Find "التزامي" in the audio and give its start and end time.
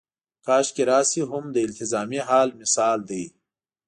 1.67-2.19